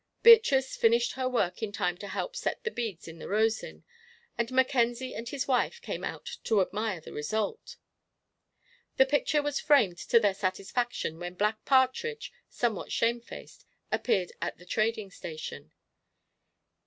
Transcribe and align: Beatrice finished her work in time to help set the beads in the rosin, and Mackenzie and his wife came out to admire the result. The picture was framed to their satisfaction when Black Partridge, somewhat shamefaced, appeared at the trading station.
Beatrice 0.23 0.75
finished 0.75 1.11
her 1.11 1.29
work 1.29 1.61
in 1.61 1.71
time 1.71 1.95
to 1.99 2.07
help 2.07 2.35
set 2.35 2.63
the 2.63 2.71
beads 2.71 3.07
in 3.07 3.19
the 3.19 3.27
rosin, 3.27 3.83
and 4.35 4.51
Mackenzie 4.51 5.13
and 5.13 5.29
his 5.29 5.47
wife 5.47 5.79
came 5.79 6.03
out 6.03 6.39
to 6.45 6.59
admire 6.59 6.99
the 6.99 7.13
result. 7.13 7.77
The 8.97 9.05
picture 9.05 9.43
was 9.43 9.59
framed 9.59 9.99
to 9.99 10.19
their 10.19 10.33
satisfaction 10.33 11.19
when 11.19 11.35
Black 11.35 11.63
Partridge, 11.65 12.33
somewhat 12.49 12.91
shamefaced, 12.91 13.63
appeared 13.91 14.31
at 14.41 14.57
the 14.57 14.65
trading 14.65 15.11
station. 15.11 15.71